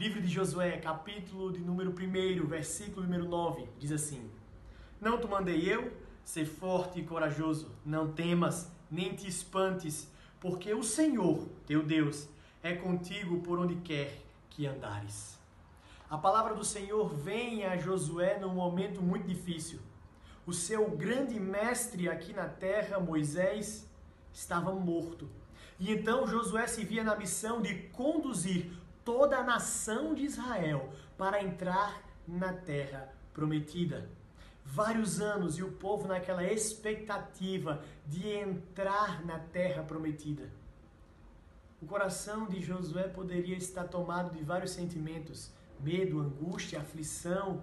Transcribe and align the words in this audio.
Livro 0.00 0.22
de 0.22 0.28
Josué, 0.28 0.78
capítulo 0.78 1.52
de 1.52 1.60
número 1.60 1.90
1, 1.90 2.46
versículo 2.46 3.02
número 3.02 3.28
9, 3.28 3.68
diz 3.78 3.92
assim: 3.92 4.30
Não 4.98 5.20
te 5.20 5.26
mandei 5.26 5.70
eu 5.70 5.92
ser 6.24 6.46
forte 6.46 7.00
e 7.00 7.04
corajoso, 7.04 7.70
não 7.84 8.10
temas, 8.10 8.72
nem 8.90 9.14
te 9.14 9.28
espantes, 9.28 10.10
porque 10.40 10.72
o 10.72 10.82
Senhor, 10.82 11.46
teu 11.66 11.82
Deus, 11.82 12.26
é 12.62 12.74
contigo 12.74 13.42
por 13.42 13.58
onde 13.58 13.74
quer 13.74 14.22
que 14.48 14.66
andares. 14.66 15.38
A 16.08 16.16
palavra 16.16 16.54
do 16.54 16.64
Senhor 16.64 17.14
vem 17.14 17.66
a 17.66 17.76
Josué 17.76 18.38
num 18.38 18.54
momento 18.54 19.02
muito 19.02 19.28
difícil. 19.28 19.80
O 20.46 20.54
seu 20.54 20.90
grande 20.92 21.38
mestre 21.38 22.08
aqui 22.08 22.32
na 22.32 22.48
terra, 22.48 22.98
Moisés, 22.98 23.86
estava 24.32 24.72
morto. 24.72 25.28
E 25.78 25.92
então 25.92 26.26
Josué 26.26 26.66
se 26.66 26.86
via 26.86 27.04
na 27.04 27.16
missão 27.16 27.60
de 27.60 27.74
conduzir 27.90 28.72
toda 29.04 29.38
a 29.38 29.44
nação 29.44 30.14
de 30.14 30.24
Israel 30.24 30.92
para 31.16 31.42
entrar 31.42 32.02
na 32.26 32.52
terra 32.52 33.12
prometida. 33.32 34.08
Vários 34.64 35.20
anos 35.20 35.58
e 35.58 35.62
o 35.62 35.72
povo 35.72 36.06
naquela 36.06 36.44
expectativa 36.44 37.82
de 38.06 38.28
entrar 38.28 39.24
na 39.24 39.38
terra 39.38 39.82
prometida. 39.82 40.50
O 41.82 41.86
coração 41.86 42.46
de 42.46 42.60
Josué 42.60 43.04
poderia 43.04 43.56
estar 43.56 43.84
tomado 43.84 44.36
de 44.36 44.44
vários 44.44 44.72
sentimentos: 44.72 45.50
medo, 45.80 46.20
angústia, 46.20 46.80
aflição, 46.80 47.62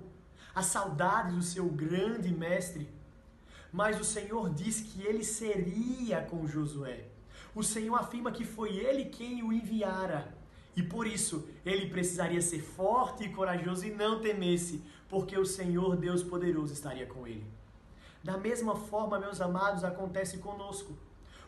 a 0.55 0.63
saudade 0.63 1.35
do 1.35 1.43
seu 1.43 1.65
grande 1.69 2.33
mestre. 2.33 2.89
Mas 3.71 3.99
o 3.99 4.03
Senhor 4.03 4.49
diz 4.49 4.81
que 4.81 5.03
ele 5.03 5.23
seria 5.23 6.21
com 6.21 6.47
Josué. 6.47 7.05
O 7.53 7.63
Senhor 7.63 7.95
afirma 7.95 8.31
que 8.31 8.43
foi 8.43 8.75
ele 8.75 9.05
quem 9.05 9.43
o 9.43 9.53
enviara. 9.53 10.35
E 10.77 10.83
por 10.83 11.07
isso 11.07 11.49
ele 11.65 11.89
precisaria 11.89 12.39
ser 12.39 12.61
forte 12.61 13.23
e 13.23 13.29
corajoso 13.29 13.87
e 13.87 13.91
não 13.91 14.21
temesse, 14.21 14.83
porque 15.09 15.35
o 15.35 15.43
Senhor 15.43 15.97
Deus 15.97 16.21
poderoso 16.21 16.71
estaria 16.71 17.07
com 17.07 17.25
ele. 17.25 17.43
Da 18.23 18.37
mesma 18.37 18.75
forma, 18.75 19.17
meus 19.17 19.41
amados, 19.41 19.83
acontece 19.83 20.37
conosco. 20.37 20.95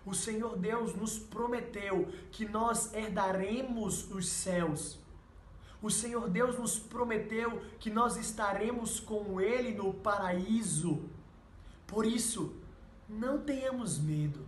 O 0.04 0.16
Senhor 0.16 0.58
Deus 0.58 0.96
nos 0.96 1.20
prometeu 1.20 2.08
que 2.32 2.44
nós 2.44 2.92
herdaremos 2.92 4.10
os 4.10 4.28
céus. 4.28 4.98
O 5.80 5.92
Senhor 5.92 6.28
Deus 6.28 6.58
nos 6.58 6.80
prometeu 6.80 7.62
que 7.80 7.92
nós 7.92 8.18
estaremos 8.18 9.00
com 9.00 9.40
Ele 9.40 9.76
no 9.76 9.94
paraíso. 9.94 11.08
Por 11.86 12.04
isso, 12.04 12.56
não 13.08 13.40
tenhamos 13.40 14.00
medo, 14.00 14.40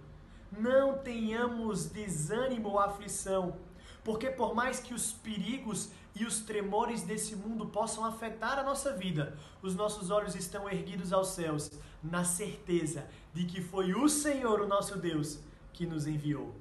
não 0.51 0.97
tenhamos 0.97 1.85
desânimo 1.85 2.69
ou 2.69 2.79
aflição, 2.79 3.57
porque 4.03 4.29
por 4.29 4.55
mais 4.55 4.79
que 4.79 4.93
os 4.93 5.11
perigos 5.11 5.91
e 6.15 6.25
os 6.25 6.39
tremores 6.39 7.03
desse 7.03 7.35
mundo 7.35 7.67
possam 7.67 8.03
afetar 8.03 8.59
a 8.59 8.63
nossa 8.63 8.93
vida, 8.93 9.37
os 9.61 9.75
nossos 9.75 10.09
olhos 10.09 10.35
estão 10.35 10.69
erguidos 10.69 11.13
aos 11.13 11.29
céus, 11.29 11.71
na 12.03 12.23
certeza 12.23 13.07
de 13.33 13.45
que 13.45 13.61
foi 13.61 13.93
o 13.93 14.09
Senhor, 14.09 14.61
o 14.61 14.67
nosso 14.67 14.97
Deus, 14.97 15.39
que 15.71 15.85
nos 15.85 16.07
enviou. 16.07 16.53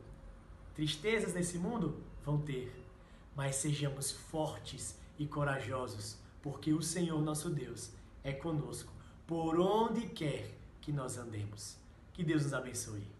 Tristezas 0.74 1.34
nesse 1.34 1.58
mundo 1.58 2.00
vão 2.24 2.38
ter, 2.38 2.72
mas 3.34 3.56
sejamos 3.56 4.12
fortes 4.12 4.98
e 5.18 5.26
corajosos, 5.26 6.18
porque 6.42 6.72
o 6.72 6.82
Senhor 6.82 7.20
nosso 7.20 7.50
Deus 7.50 7.90
é 8.22 8.32
conosco, 8.32 8.92
por 9.26 9.58
onde 9.58 10.08
quer 10.08 10.50
que 10.80 10.92
nós 10.92 11.18
andemos. 11.18 11.76
Que 12.12 12.22
Deus 12.22 12.44
nos 12.44 12.54
abençoe. 12.54 13.19